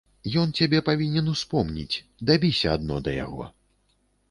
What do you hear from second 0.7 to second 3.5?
павінен успомніць, дабіся адно да яго.